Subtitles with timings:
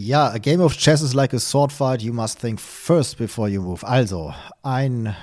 [0.00, 2.02] Ja, a game of chess is like a sword fight.
[2.02, 3.84] You must think first before you move.
[3.84, 4.32] Also,
[4.62, 5.16] ein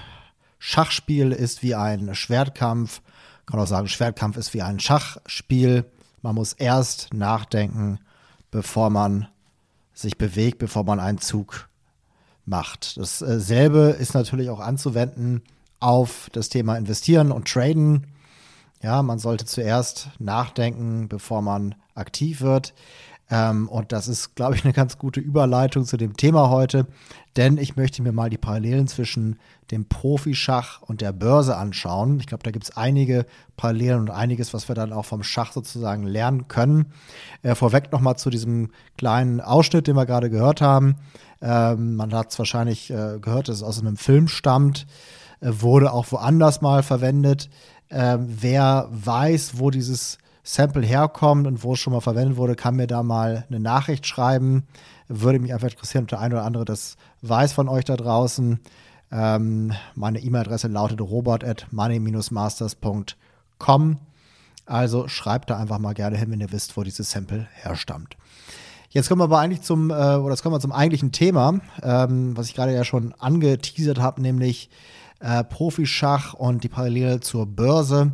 [0.59, 3.02] Schachspiel ist wie ein Schwertkampf.
[3.45, 5.86] Kann auch sagen, Schwertkampf ist wie ein Schachspiel.
[6.22, 8.00] Man muss erst nachdenken,
[8.52, 9.30] bevor man
[9.94, 11.70] sich bewegt, bevor man einen Zug
[12.45, 12.98] macht.
[12.98, 15.42] Dasselbe ist natürlich auch anzuwenden
[15.80, 18.08] auf das Thema Investieren und Traden.
[18.84, 22.73] Ja, man sollte zuerst nachdenken, bevor man aktiv wird.
[23.30, 26.86] Ähm, und das ist, glaube ich, eine ganz gute Überleitung zu dem Thema heute,
[27.38, 29.40] denn ich möchte mir mal die Parallelen zwischen
[29.72, 32.20] dem Profischach und der Börse anschauen.
[32.20, 33.26] Ich glaube, da gibt es einige
[33.58, 36.94] Parallelen und einiges, was wir dann auch vom Schach sozusagen lernen können.
[37.42, 40.98] Äh, vorweg nochmal zu diesem kleinen Ausschnitt, den wir gerade gehört haben.
[41.42, 44.86] Ähm, man hat es wahrscheinlich äh, gehört, dass es aus einem Film stammt,
[45.42, 47.50] äh, wurde auch woanders mal verwendet.
[47.89, 52.76] Ähm, wer weiß, wo dieses Sample herkommt und wo es schon mal verwendet wurde, kann
[52.76, 54.68] mir da mal eine Nachricht schreiben.
[55.08, 58.60] Würde mich einfach interessieren, ob der eine oder andere das weiß von euch da draußen.
[59.12, 63.98] Ähm, meine E-Mail-Adresse lautet robert.money-masters.com.
[64.68, 68.16] Also schreibt da einfach mal gerne hin, wenn ihr wisst, wo dieses Sample herstammt.
[68.90, 72.38] Jetzt kommen wir aber eigentlich zum, äh, oder jetzt kommen wir zum eigentlichen Thema, ähm,
[72.38, 74.70] was ich gerade ja schon angeteasert habe, nämlich
[75.22, 78.12] äh, Profischach und die Parallele zur Börse.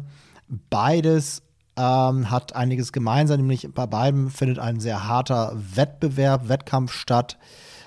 [0.70, 1.42] Beides
[1.78, 7.38] ähm, hat einiges gemeinsam, nämlich bei beiden findet ein sehr harter Wettbewerb, Wettkampf statt.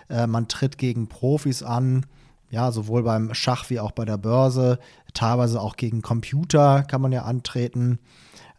[0.08, 2.06] Äh, man tritt gegen Profis an,
[2.50, 4.78] ja, sowohl beim Schach wie auch bei der Börse,
[5.12, 7.98] teilweise auch gegen Computer kann man ja antreten.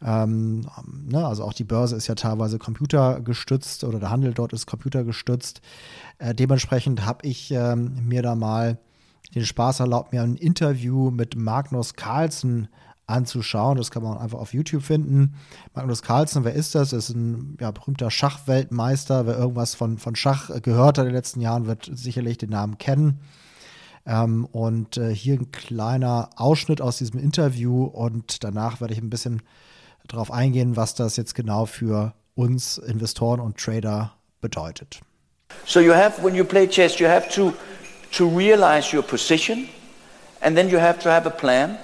[0.03, 0.67] Ähm,
[1.07, 5.61] ne, also auch die Börse ist ja teilweise computergestützt oder der Handel dort ist computergestützt.
[6.17, 8.77] Äh, dementsprechend habe ich ähm, mir da mal
[9.33, 12.67] den Spaß erlaubt, mir ein Interview mit Magnus Carlsen
[13.07, 13.77] anzuschauen.
[13.77, 15.35] Das kann man einfach auf YouTube finden.
[15.73, 16.89] Magnus Carlsen, wer ist das?
[16.89, 19.27] Das ist ein ja, berühmter Schachweltmeister.
[19.27, 22.77] Wer irgendwas von, von Schach gehört hat in den letzten Jahren, wird sicherlich den Namen
[22.77, 23.19] kennen.
[24.05, 29.09] Ähm, und äh, hier ein kleiner Ausschnitt aus diesem Interview und danach werde ich ein
[29.09, 29.41] bisschen
[30.07, 34.99] darauf eingehen, was das jetzt genau für uns Investoren und Trader bedeutet.
[35.65, 37.53] So you have, when you play chess, you have to,
[38.11, 39.67] to realize your position
[40.41, 41.77] and then you have to have a plan.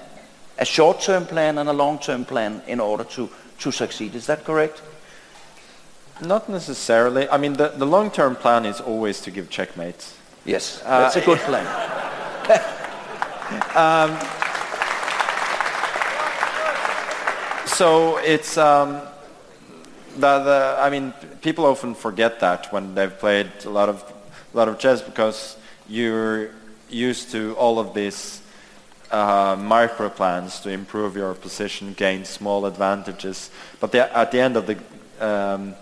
[0.58, 4.14] A short-term plan and a long-term plan in order to, to succeed.
[4.14, 4.82] Is that correct?
[6.20, 7.28] Not necessarily.
[7.28, 10.16] I mean, the, the long-term plan is always to give checkmates.
[10.44, 11.66] Yes, that's uh, a good plan.
[13.76, 14.18] um,
[17.66, 19.00] so it's um,
[20.16, 24.04] the, the, I mean, people often forget that when they've played a lot of
[24.52, 25.56] a lot of chess because
[25.88, 26.50] you're
[26.90, 28.41] used to all of this
[29.12, 33.50] uh, micro plans to improve your position, gain small advantages.
[33.78, 34.78] But the, at the end of the
[35.20, 35.74] um,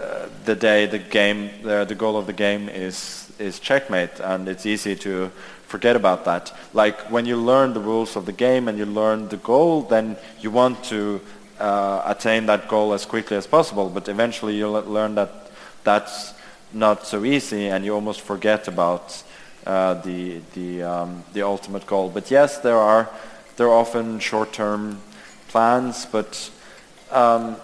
[0.00, 4.48] uh, the day, the game, the, the goal of the game is is checkmate, and
[4.48, 5.30] it's easy to
[5.66, 6.52] forget about that.
[6.74, 10.16] Like when you learn the rules of the game and you learn the goal, then
[10.40, 11.20] you want to
[11.58, 13.88] uh, attain that goal as quickly as possible.
[13.88, 15.50] But eventually, you'll learn that
[15.84, 16.34] that's
[16.72, 19.22] not so easy, and you almost forget about
[19.66, 22.10] uh, the the um, the ultimate goal.
[22.10, 23.08] But yes, there are
[23.56, 25.00] there are often short-term
[25.48, 26.50] plans, but
[27.10, 27.56] um,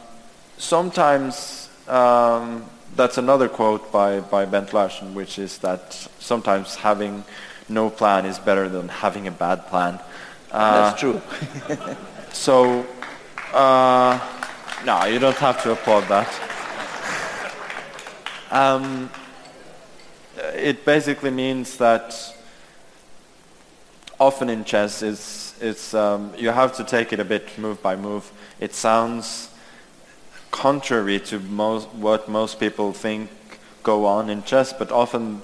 [0.58, 2.64] sometimes um,
[2.94, 7.24] that's another quote by by Bent Larsen, which is that sometimes having
[7.68, 9.98] no plan is better than having a bad plan.
[10.50, 11.20] Uh, that's true.
[12.32, 12.86] so,
[13.52, 14.18] uh,
[14.84, 16.28] no, you don't have to applaud that.
[20.36, 22.15] Um, it basically means that
[24.18, 27.97] often in chess it's, it's, um, you have to take it a bit move by
[27.97, 28.30] move.
[28.60, 29.50] It sounds
[30.50, 33.30] contrary to most, what most people think
[33.83, 35.42] go on in chess, but often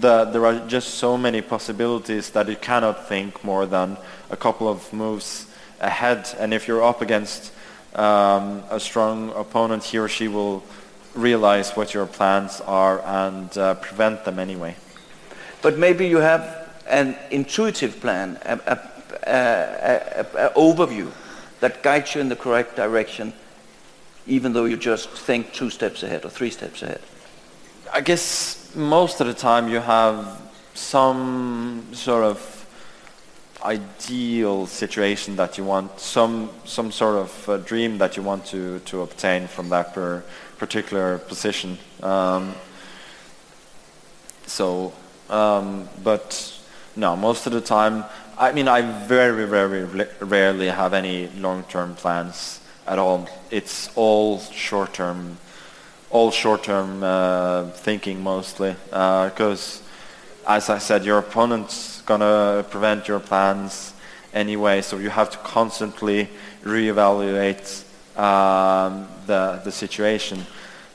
[0.00, 3.96] the, there are just so many possibilities that you cannot think more than
[4.30, 5.46] a couple of moves
[5.80, 6.28] ahead.
[6.38, 7.52] And if you're up against
[7.94, 10.62] um, a strong opponent, he or she will
[11.14, 14.76] realize what your plans are and uh, prevent them anyway.
[15.62, 18.60] But maybe you have an intuitive plan, an
[20.56, 21.10] overview
[21.60, 23.32] that guides you in the correct direction,
[24.26, 27.00] even though you just think two steps ahead or three steps ahead.
[27.92, 30.40] I guess most of the time you have
[30.74, 32.54] some sort of
[33.62, 38.78] ideal situation that you want, some some sort of uh, dream that you want to
[38.80, 40.22] to obtain from that per,
[40.58, 41.78] particular position.
[42.02, 42.54] Um,
[44.46, 44.92] so
[45.30, 46.58] Um, but
[46.96, 48.04] no, most of the time,
[48.38, 49.84] I mean, I very, very
[50.20, 53.28] rarely have any long-term plans at all.
[53.50, 55.36] It's all short-term,
[56.10, 59.82] all short-term uh, thinking mostly, because,
[60.46, 63.92] uh, as I said, your opponent's gonna prevent your plans
[64.32, 66.28] anyway, so you have to constantly
[66.64, 67.84] reevaluate
[68.18, 70.44] um, the the situation,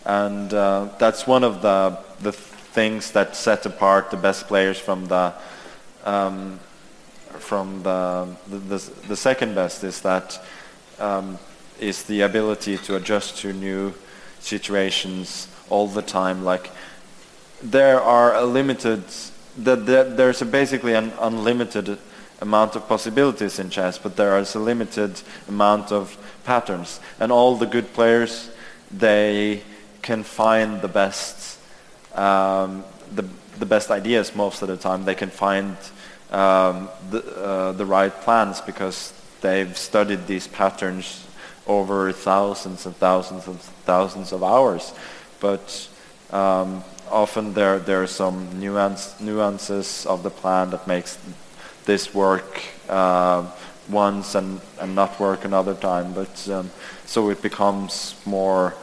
[0.06, 5.08] and uh, that's one of the the things that set apart the best players from
[5.08, 5.34] the
[6.06, 6.60] um,
[7.40, 8.78] from the, the,
[9.08, 10.40] the second best is that
[11.00, 11.38] um,
[11.80, 13.94] is the ability to adjust to new
[14.40, 16.44] situations all the time.
[16.44, 16.70] Like
[17.62, 19.04] there are a limited
[19.58, 19.86] that
[20.18, 22.00] there's a basically an unlimited
[22.42, 27.56] amount of possibilities in chess, but there is a limited amount of patterns, and all
[27.56, 28.50] the good players
[28.92, 29.62] they
[30.02, 31.60] can find the best
[32.16, 33.26] um, the,
[33.60, 35.06] the best ideas most of the time.
[35.06, 35.78] They can find
[36.32, 41.26] um, the, uh, the right plans because they've studied these patterns
[41.68, 44.94] over thousands and thousands and thousands of hours.
[45.40, 45.90] But
[46.32, 51.18] um, often there, there are some nuance, nuances of the plan that makes
[51.86, 53.50] this work uh,
[53.90, 56.14] once and, and not work another time.
[56.14, 56.72] But um,
[57.06, 58.74] so it becomes more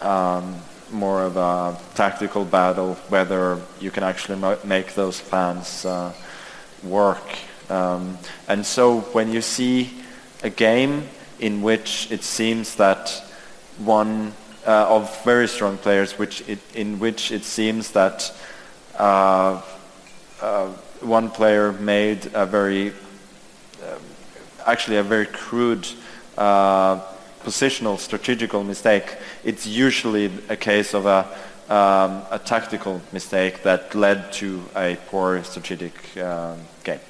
[0.00, 0.56] um,
[0.92, 6.12] more of a tactical battle whether you can actually make those plans uh,
[6.82, 7.22] work.
[7.68, 9.90] Um, and so when you see
[10.42, 11.06] a game
[11.38, 13.22] in which it seems that
[13.78, 14.32] one
[14.66, 18.32] uh, of very strong players, which it, in which it seems that
[18.98, 19.62] uh,
[20.42, 20.68] uh
[21.00, 22.92] one player made a very,
[24.70, 25.86] actually a very crude
[26.38, 27.00] uh,
[27.44, 31.26] positional strategical mistake, it's usually a case of a,
[31.68, 37.00] um, a tactical mistake that led to a poor strategic uh, game.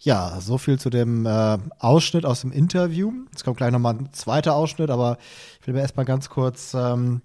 [0.00, 3.12] Ja, so viel zu dem äh, Ausschnitt aus dem Interview.
[3.34, 5.18] Es kommt gleich nochmal ein zweiter Ausschnitt, aber
[5.60, 7.22] ich will mir erstmal ganz kurz, ähm,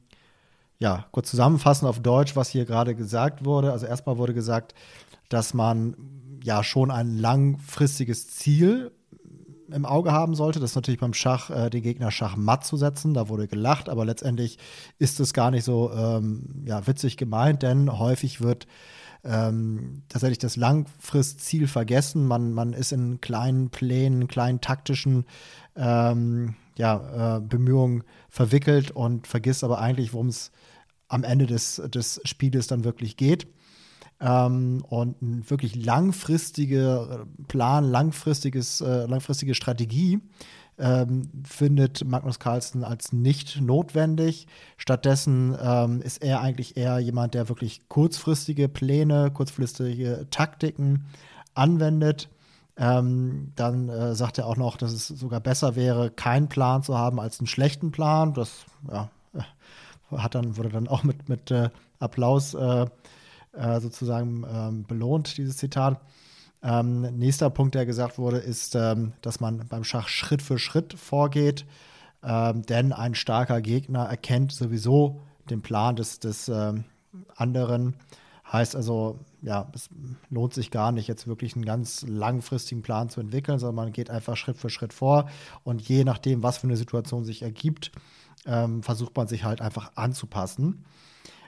[0.79, 3.71] ja, kurz zusammenfassen auf Deutsch, was hier gerade gesagt wurde.
[3.71, 4.73] Also erstmal wurde gesagt,
[5.29, 5.95] dass man
[6.43, 8.91] ja schon ein langfristiges Ziel
[9.71, 10.59] im Auge haben sollte.
[10.59, 13.13] Das ist natürlich beim Schach, äh, den Gegner schachmatt zu setzen.
[13.13, 14.57] Da wurde gelacht, aber letztendlich
[14.99, 18.67] ist es gar nicht so ähm, ja, witzig gemeint, denn häufig wird
[19.23, 22.25] ähm, tatsächlich das Langfristziel vergessen.
[22.25, 25.25] Man, man ist in kleinen Plänen, kleinen taktischen
[25.75, 30.51] ähm, ja, äh, Bemühungen verwickelt und vergisst aber eigentlich, worum es
[31.07, 33.47] am Ende des, des Spieles dann wirklich geht
[34.21, 40.19] ähm, und ein wirklich langfristiger Plan, langfristiges, äh, langfristige Strategie
[40.77, 44.47] ähm, findet Magnus Carlsen als nicht notwendig.
[44.77, 51.05] Stattdessen ähm, ist er eigentlich eher jemand, der wirklich kurzfristige Pläne, kurzfristige Taktiken
[51.53, 52.29] anwendet.
[52.77, 56.97] Ähm, dann äh, sagt er auch noch, dass es sogar besser wäre, keinen Plan zu
[56.97, 58.33] haben als einen schlechten Plan.
[58.33, 59.09] Das ja,
[60.09, 61.69] hat dann, wurde dann auch mit, mit äh,
[61.99, 62.85] Applaus äh,
[63.53, 66.01] äh, sozusagen ähm, belohnt, dieses Zitat.
[66.63, 70.93] Ähm, nächster Punkt, der gesagt wurde, ist, ähm, dass man beim Schach Schritt für Schritt
[70.93, 71.65] vorgeht,
[72.23, 76.83] ähm, denn ein starker Gegner erkennt sowieso den Plan des, des ähm,
[77.35, 77.95] anderen.
[78.51, 79.89] Heißt also, ja, es
[80.29, 84.09] lohnt sich gar nicht, jetzt wirklich einen ganz langfristigen Plan zu entwickeln, sondern man geht
[84.09, 85.29] einfach Schritt für Schritt vor
[85.63, 87.91] und je nachdem, was für eine Situation sich ergibt,
[88.45, 90.85] ähm, versucht man sich halt einfach anzupassen.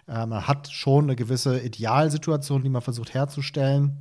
[0.07, 3.97] Äh, man hat schon eine gewisse Idealsituation, die man versucht herzustellen,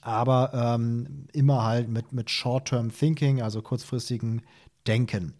[0.00, 4.42] aber ähm, immer halt mit, mit Short-Term Thinking, also kurzfristigen
[4.86, 5.34] Denken.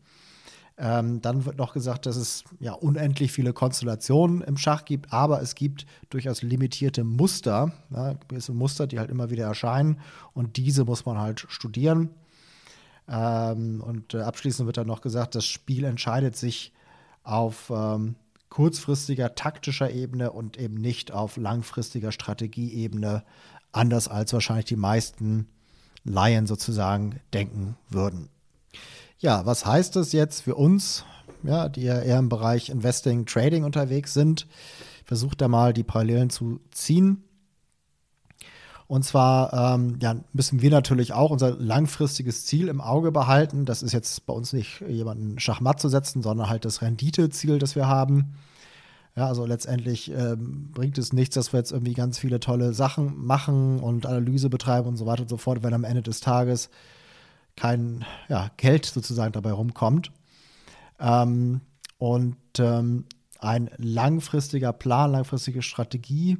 [0.78, 5.42] Ähm, dann wird noch gesagt, dass es ja unendlich viele Konstellationen im Schach gibt, aber
[5.42, 10.00] es gibt durchaus limitierte Muster, ja, gewisse Muster, die halt immer wieder erscheinen
[10.32, 12.10] und diese muss man halt studieren.
[13.08, 16.72] Ähm, und äh, abschließend wird dann noch gesagt, das Spiel entscheidet sich
[17.22, 18.16] auf ähm,
[18.52, 23.24] kurzfristiger taktischer Ebene und eben nicht auf langfristiger Strategieebene,
[23.72, 25.48] anders als wahrscheinlich die meisten
[26.04, 28.28] Laien sozusagen denken würden.
[29.18, 31.06] Ja, was heißt das jetzt für uns,
[31.42, 34.46] ja, die ja eher im Bereich Investing, Trading unterwegs sind?
[35.06, 37.24] Versucht da mal die Parallelen zu ziehen.
[38.86, 43.64] Und zwar ähm, ja, müssen wir natürlich auch unser langfristiges Ziel im Auge behalten.
[43.64, 47.74] Das ist jetzt bei uns nicht jemanden Schachmatt zu setzen, sondern halt das Renditeziel, das
[47.76, 48.34] wir haben.
[49.14, 53.24] Ja, also letztendlich ähm, bringt es nichts, dass wir jetzt irgendwie ganz viele tolle Sachen
[53.24, 56.70] machen und Analyse betreiben und so weiter und so fort, wenn am Ende des Tages
[57.56, 60.12] kein ja, Geld sozusagen dabei rumkommt.
[60.98, 61.60] Ähm,
[61.98, 63.04] und ähm,
[63.38, 66.38] ein langfristiger Plan, langfristige Strategie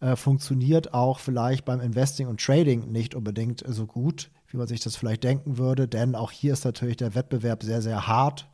[0.00, 4.80] äh, funktioniert auch vielleicht beim Investing und Trading nicht unbedingt so gut, wie man sich
[4.80, 8.48] das vielleicht denken würde, denn auch hier ist natürlich der Wettbewerb sehr, sehr hart.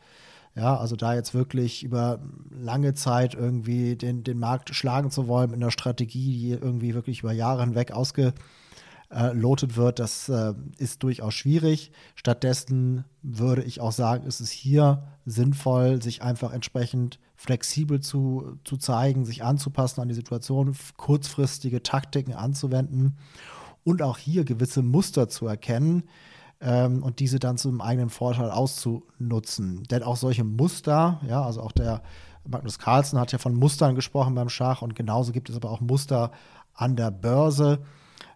[0.56, 2.20] Ja, also da jetzt wirklich über
[2.50, 7.20] lange Zeit irgendwie den, den Markt schlagen zu wollen mit einer Strategie, die irgendwie wirklich
[7.20, 7.90] über Jahre hinweg
[9.14, 11.92] ausgelotet wird, das äh, ist durchaus schwierig.
[12.14, 18.76] Stattdessen würde ich auch sagen, ist es hier sinnvoll, sich einfach entsprechend flexibel zu, zu
[18.76, 23.16] zeigen, sich anzupassen an die Situation, kurzfristige Taktiken anzuwenden
[23.84, 26.04] und auch hier gewisse Muster zu erkennen,
[26.60, 29.82] ähm, und diese dann zum eigenen Vorteil auszunutzen.
[29.90, 32.02] Denn auch solche Muster, ja, also auch der
[32.46, 35.80] Magnus Carlsen hat ja von Mustern gesprochen beim Schach und genauso gibt es aber auch
[35.80, 36.30] Muster
[36.74, 37.80] an der Börse.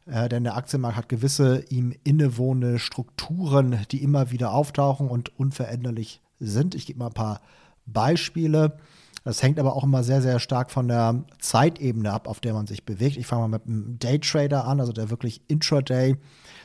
[0.09, 6.21] Äh, denn der Aktienmarkt hat gewisse ihm innewohnende Strukturen, die immer wieder auftauchen und unveränderlich
[6.41, 6.75] sind.
[6.75, 7.41] Ich gebe mal ein paar
[7.87, 8.79] Beispiele.
[9.25, 12.67] Das hängt aber auch immer sehr, sehr stark von der Zeitebene ab, auf der man
[12.67, 13.17] sich bewegt.
[13.17, 16.17] Ich fange mal mit einem Daytrader an, also der wirklich intraday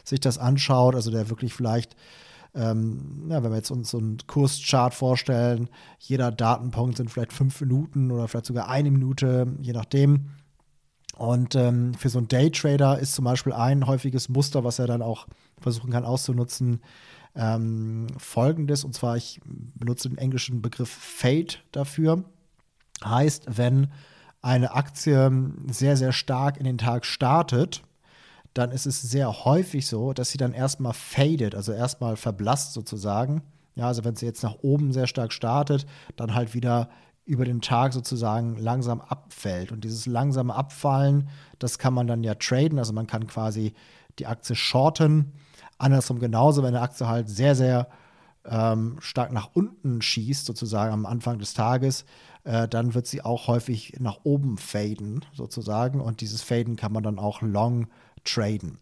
[0.06, 1.96] sich das anschaut, also der wirklich vielleicht
[2.56, 7.60] ähm, ja, wenn wir jetzt uns so einen Kurschart vorstellen, jeder Datenpunkt sind vielleicht fünf
[7.62, 10.30] Minuten oder vielleicht sogar eine Minute, je nachdem.
[11.16, 15.02] Und ähm, für so einen Daytrader ist zum Beispiel ein häufiges Muster, was er dann
[15.02, 15.28] auch
[15.62, 16.82] versuchen kann auszunutzen,
[17.36, 18.84] ähm, folgendes.
[18.84, 22.24] Und zwar, ich benutze den englischen Begriff Fade dafür.
[23.04, 23.88] Heißt, wenn
[24.42, 25.32] eine Aktie
[25.72, 27.84] sehr, sehr stark in den Tag startet,
[28.54, 33.42] dann ist es sehr häufig so, dass sie dann erstmal fadet, also erstmal verblasst sozusagen.
[33.76, 36.90] Ja, also wenn sie jetzt nach oben sehr stark startet, dann halt wieder
[37.26, 39.72] über den Tag sozusagen langsam abfällt.
[39.72, 42.80] Und dieses langsame Abfallen, das kann man dann ja traden.
[42.80, 43.74] Also man kann quasi
[44.20, 45.34] die Aktie shorten.
[45.78, 47.88] Andersrum genauso, wenn eine Aktie halt sehr, sehr
[48.46, 52.06] ähm, stark nach unten schießt, sozusagen am Anfang des Tages,
[52.44, 56.02] äh, dann wird sie auch häufig nach oben faden, sozusagen.
[56.02, 57.88] Und dieses Faden kann man dann auch long
[58.26, 58.80] traden.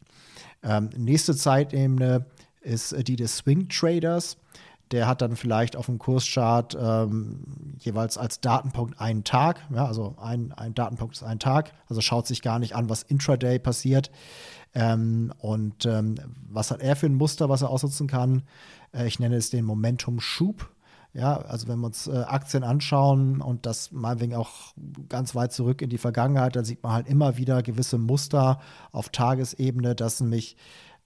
[0.63, 2.25] Ähm, nächste Zeitebene
[2.61, 4.37] ist äh, die des Swing Traders.
[4.91, 9.61] Der hat dann vielleicht auf dem Kurschart ähm, jeweils als Datenpunkt einen Tag.
[9.73, 11.73] Ja, also ein, ein Datenpunkt ist ein Tag.
[11.87, 14.11] Also schaut sich gar nicht an, was intraday passiert.
[14.73, 16.15] Ähm, und ähm,
[16.49, 18.43] was hat er für ein Muster, was er ausnutzen kann?
[18.93, 20.69] Äh, ich nenne es den Momentum-Schub.
[21.13, 24.73] Ja, also wenn wir uns äh, Aktien anschauen und das meinetwegen auch
[25.09, 28.61] ganz weit zurück in die Vergangenheit, dann sieht man halt immer wieder gewisse Muster
[28.93, 30.55] auf Tagesebene, dass nämlich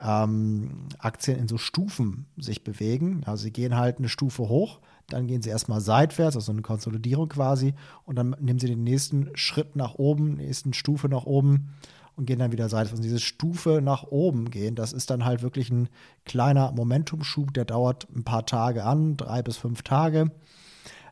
[0.01, 3.21] ähm, Aktien in so Stufen sich bewegen.
[3.25, 7.29] Also sie gehen halt eine Stufe hoch, dann gehen sie erstmal seitwärts, also eine Konsolidierung
[7.29, 7.73] quasi,
[8.03, 11.69] und dann nehmen sie den nächsten Schritt nach oben, nächsten Stufe nach oben
[12.15, 12.99] und gehen dann wieder seitwärts.
[12.99, 15.89] Und diese Stufe nach oben gehen, das ist dann halt wirklich ein
[16.25, 20.31] kleiner Momentumschub, der dauert ein paar Tage an, drei bis fünf Tage.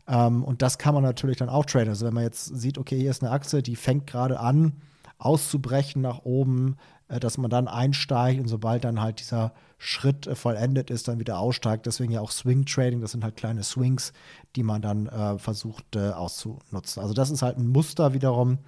[0.08, 1.90] Ähm, und das kann man natürlich dann auch traden.
[1.90, 4.74] Also wenn man jetzt sieht, okay, hier ist eine Achse, die fängt gerade an,
[5.18, 6.76] auszubrechen nach oben,
[7.20, 11.40] dass man dann einsteigt und sobald dann halt dieser Schritt äh, vollendet ist, dann wieder
[11.40, 11.86] aussteigt.
[11.86, 14.14] Deswegen ja auch Swing Trading, das sind halt kleine Swings,
[14.56, 17.02] die man dann äh, versucht äh, auszunutzen.
[17.02, 18.60] Also das ist halt ein Muster wiederum,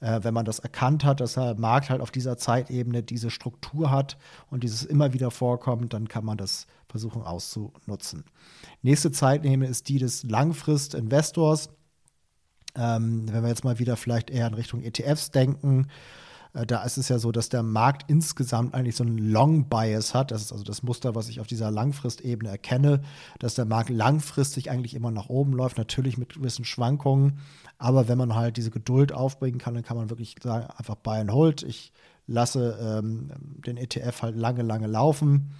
[0.00, 3.90] äh, wenn man das erkannt hat, dass der Markt halt auf dieser Zeitebene diese Struktur
[3.90, 4.16] hat
[4.50, 8.24] und dieses immer wieder vorkommt, dann kann man das versuchen auszunutzen.
[8.82, 11.70] Nächste Zeitebene ist die des Langfrist-Investors.
[12.76, 15.88] Ähm, wenn wir jetzt mal wieder vielleicht eher in Richtung ETFs denken, äh,
[16.54, 20.30] da ist es ja so, dass der Markt insgesamt eigentlich so einen Long Bias hat.
[20.30, 23.02] Das ist also das Muster, was ich auf dieser Langfristebene erkenne,
[23.40, 27.40] dass der Markt langfristig eigentlich immer nach oben läuft, natürlich mit gewissen Schwankungen.
[27.76, 31.18] Aber wenn man halt diese Geduld aufbringen kann, dann kann man wirklich sagen, einfach buy
[31.18, 31.64] and hold.
[31.64, 31.92] Ich
[32.28, 33.32] lasse ähm,
[33.66, 35.50] den ETF halt lange, lange laufen.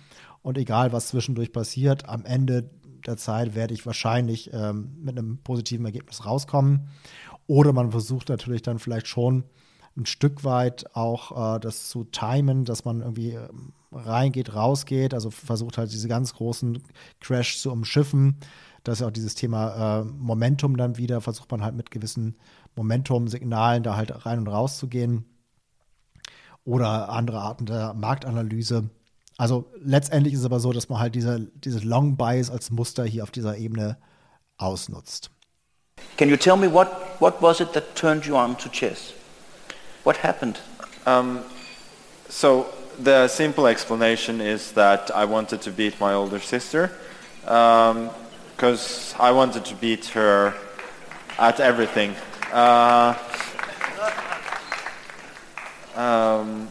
[0.43, 2.71] Und egal, was zwischendurch passiert, am Ende
[3.05, 6.89] der Zeit werde ich wahrscheinlich ähm, mit einem positiven Ergebnis rauskommen.
[7.49, 9.43] Oder man versucht natürlich dann vielleicht schon
[9.97, 15.31] ein Stück weit auch äh, das zu timen, dass man irgendwie ähm, reingeht, rausgeht, also
[15.31, 16.83] versucht halt diese ganz großen
[17.21, 18.37] Crash zu umschiffen.
[18.83, 22.37] Das ist auch dieses Thema äh, Momentum dann wieder, versucht man halt mit gewissen
[22.77, 25.25] Momentum-Signalen da halt rein und raus zu gehen.
[26.65, 28.91] Oder andere Arten der Marktanalyse.
[29.37, 33.05] Also letztendlich ist es aber so, dass man halt diese, diese Long Buys als Muster
[33.05, 33.97] hier auf dieser Ebene
[34.57, 35.31] ausnutzt.
[36.17, 36.89] Can you tell me what,
[37.21, 39.13] what was it that turned you on to chess?
[40.05, 40.59] What happened?
[41.07, 41.43] Um,
[42.29, 42.67] so
[42.99, 46.93] the simple explanation is that I wanted to beat my older sister
[47.41, 50.53] because um, I wanted to beat her
[51.39, 52.15] at everything.
[52.53, 53.15] Uh,
[55.97, 56.69] um,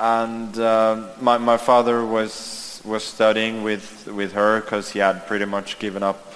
[0.00, 5.44] and uh, my, my father was was studying with with her because he had pretty
[5.44, 6.34] much given up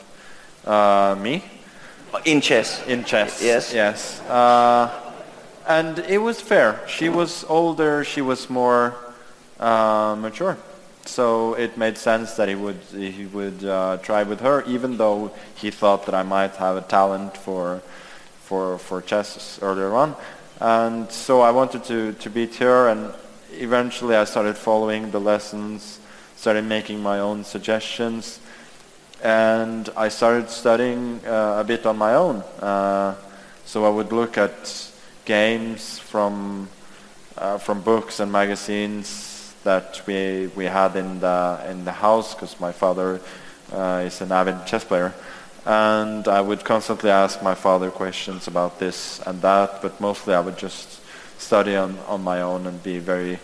[0.65, 1.43] uh, me
[2.25, 2.87] in chess.
[2.87, 3.43] in chess.
[3.43, 3.75] Yes.
[3.75, 4.21] Yes.
[4.21, 5.06] Uh,
[5.67, 6.81] and it was fair.
[6.87, 8.05] She was older.
[8.05, 8.95] She was more
[9.59, 10.57] uh, mature.
[11.05, 15.31] So it made sense that he would he would uh, try with her, even though
[15.55, 17.81] he thought that I might have a talent for
[18.43, 20.17] for for chess earlier on.
[20.61, 23.13] And so I wanted to to beat her, and
[23.53, 26.01] eventually I started following the lessons,
[26.37, 28.41] started making my own suggestions,
[29.23, 32.43] and I started studying uh, a bit on my own.
[32.61, 33.15] Uh,
[33.65, 34.93] so I would look at
[35.27, 36.69] games from
[37.37, 42.59] uh, from books and magazines that we we had in the in the house because
[42.61, 43.21] my father
[43.73, 45.13] uh, is an avid chess player,
[45.67, 50.41] and I would constantly ask my father questions about this and that, but mostly I
[50.41, 51.01] would just
[51.39, 53.39] study on on my own and be very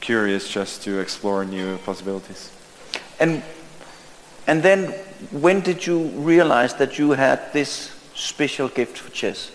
[0.00, 2.50] curious just to explore new possibilities.
[3.18, 3.42] And
[4.46, 4.92] and then
[5.30, 5.98] when did you
[6.32, 9.50] realize that you had this special gift for chess?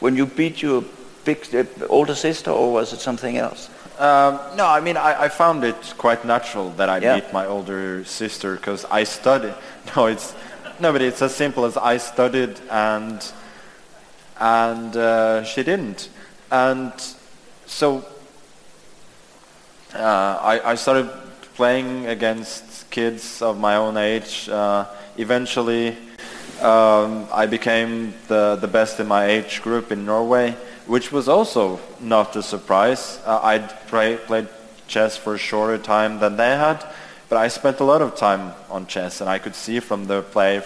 [0.00, 0.84] When you beat your
[1.24, 3.68] big uh, older sister, or was it something else?
[3.98, 7.20] Um, no, I mean, I, I, found it quite natural that I yeah.
[7.20, 9.54] beat my older sister because I studied.
[9.96, 10.34] No, it's
[10.78, 13.32] no, but it's as simple as I studied and
[14.38, 16.08] and uh, she didn't,
[16.50, 16.92] and
[17.66, 18.04] so
[19.94, 21.10] uh, I, I, started
[21.56, 24.48] playing against kids of my own age.
[24.48, 24.86] Uh,
[25.18, 25.96] eventually,
[26.62, 30.56] um, I became the the best in my age group in Norway
[30.90, 33.20] which was also not a surprise.
[33.24, 34.48] Uh, I'd play, played
[34.88, 36.84] chess for a shorter time than they had,
[37.28, 40.22] but I spent a lot of time on chess, and I could see from the
[40.22, 40.60] play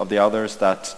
[0.00, 0.96] of the others that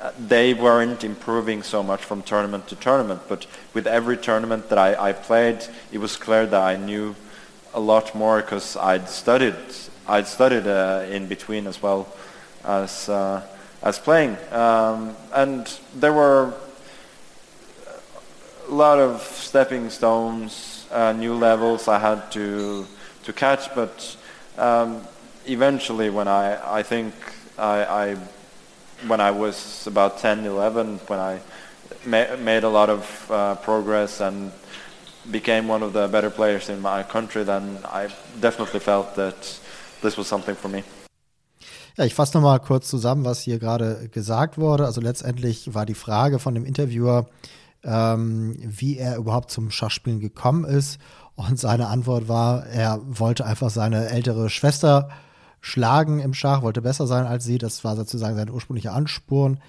[0.00, 3.20] uh, they weren't improving so much from tournament to tournament.
[3.28, 7.14] But with every tournament that I, I played, it was clear that I knew
[7.74, 9.54] a lot more because I'd studied.
[10.08, 12.08] I'd studied uh, in between as well
[12.64, 13.46] as uh,
[13.84, 15.62] as playing, um, and
[15.94, 16.54] there were
[18.68, 22.86] a lot of stepping stones, uh, new levels I had to
[23.24, 24.16] to catch, but
[24.58, 25.02] um,
[25.46, 27.14] eventually when I I think
[27.58, 28.16] I, I
[29.06, 31.40] when I was about 10, 11, when I
[32.06, 34.52] ma- made a lot of uh, progress and
[35.30, 38.08] became one of the better players in my country, then I
[38.40, 39.60] definitely felt that
[40.02, 40.82] this was something for me.
[41.98, 44.84] Ja, ich fasse nochmal kurz zusammen, was hier gerade gesagt wurde.
[44.84, 47.26] Also letztendlich war die Frage von dem Interviewer,
[47.86, 50.98] ähm, wie er überhaupt zum Schachspielen gekommen ist.
[51.36, 55.08] Und seine Antwort war, er wollte einfach seine ältere Schwester
[55.60, 57.58] schlagen im Schach, wollte besser sein als sie.
[57.58, 59.60] Das war sozusagen sein ursprünglicher Ansporn.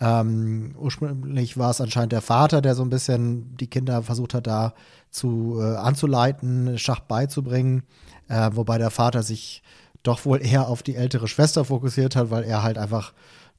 [0.00, 4.46] Ähm, ursprünglich war es anscheinend der Vater, der so ein bisschen die Kinder versucht hat,
[4.46, 4.74] da
[5.10, 7.84] zu äh, anzuleiten, Schach beizubringen,
[8.28, 9.62] äh, wobei der Vater sich
[10.02, 13.12] doch wohl eher auf die ältere Schwester fokussiert hat, weil er halt einfach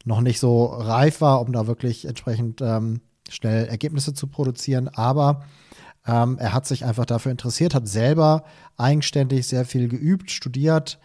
[0.04, 5.46] noch nicht so reif war, um da wirklich entsprechend ähm, schnell Ergebnisse zu produzieren, aber
[6.08, 8.44] ähm, er hat sich einfach dafür interessiert, hat selber
[8.78, 11.00] eigenständig sehr viel geübt, studiert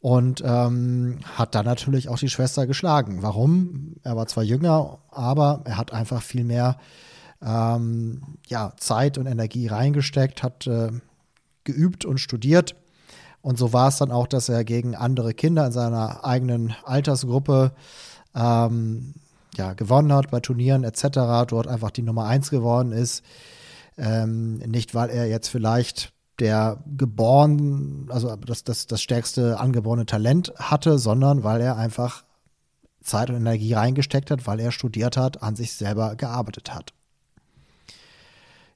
[0.00, 3.22] und ähm, hat dann natürlich auch die Schwester geschlagen.
[3.22, 3.96] Warum?
[4.04, 6.78] Er war zwar jünger, aber er hat einfach viel mehr
[7.42, 10.90] ähm, ja, Zeit und Energie reingesteckt, hat äh,
[11.64, 12.74] geübt und studiert.
[13.40, 17.72] Und so war es dann auch, dass er gegen andere Kinder in seiner eigenen Altersgruppe
[18.34, 19.14] ähm,
[19.56, 23.24] ja, gewonnen hat bei Turnieren etc., dort einfach die Nummer eins geworden ist.
[23.96, 30.52] Ähm, nicht, weil er jetzt vielleicht der geboren, also das, das, das stärkste angeborene Talent
[30.56, 32.24] hatte, sondern weil er einfach
[33.02, 36.92] Zeit und Energie reingesteckt hat, weil er studiert hat, an sich selber gearbeitet hat.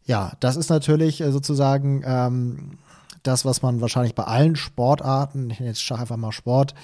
[0.04, 2.78] Ja, das ist natürlich äh, sozusagen ähm,
[3.22, 6.74] das, was man wahrscheinlich bei allen Sportarten, ich nenne jetzt Schach einfach mal Sport,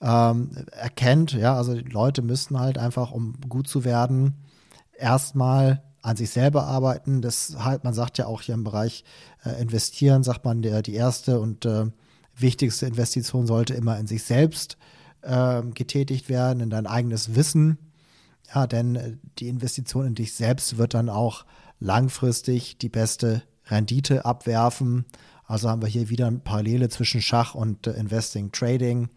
[0.00, 1.32] ähm, erkennt.
[1.32, 4.34] Ja, also die Leute müssten halt einfach, um gut zu werden,
[4.96, 7.22] erstmal an sich selber arbeiten.
[7.22, 9.04] Das halt, man sagt ja auch hier im Bereich
[9.44, 11.86] äh, investieren, sagt man, der, die erste und äh,
[12.36, 14.76] wichtigste Investition sollte immer in sich selbst
[15.22, 17.78] äh, getätigt werden, in dein eigenes Wissen.
[18.54, 21.44] Ja, denn äh, die Investition in dich selbst wird dann auch
[21.80, 25.06] langfristig die beste Rendite abwerfen.
[25.46, 29.08] Also haben wir hier wieder eine Parallele zwischen Schach und äh, Investing Trading.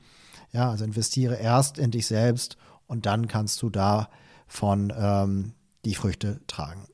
[0.51, 2.57] Ja, also investiere erst in dich selbst
[2.87, 5.53] und dann kannst du davon ähm,
[5.85, 6.87] die Früchte tragen.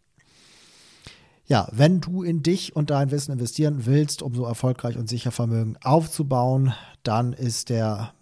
[1.46, 5.32] Ja, wenn du in dich und dein Wissen investieren willst, um so erfolgreich und sicher
[5.32, 8.14] Vermögen aufzubauen, dann ist der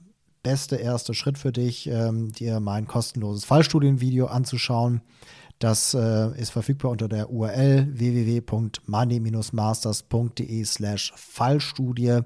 [0.44, 5.02] beste erste Schritt für dich, ähm, dir mein kostenloses Fallstudienvideo anzuschauen.
[5.60, 12.22] Das äh, ist verfügbar unter der URL www.money-masters.de slash Fallstudie.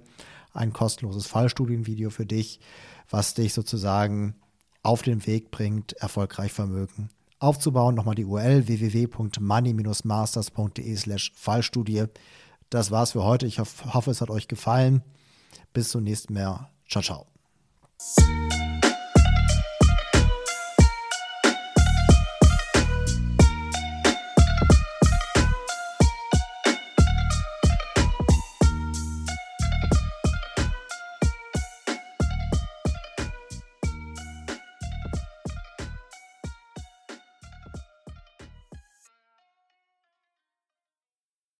[0.54, 2.62] Ein kostenloses Fallstudienvideo für dich,
[3.10, 4.36] was dich sozusagen
[4.84, 7.96] auf den Weg bringt, erfolgreich Vermögen aufzubauen.
[7.96, 12.06] Nochmal die URL www.money-masters.de slash Fallstudie.
[12.70, 13.48] Das war's für heute.
[13.48, 15.02] Ich hoffe, es hat euch gefallen.
[15.74, 16.70] Bis zum nächsten Mal.
[16.88, 17.26] Ciao, ciao.